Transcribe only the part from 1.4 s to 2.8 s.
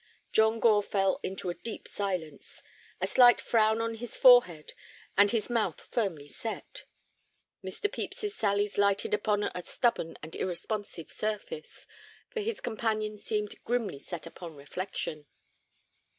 a deep silence,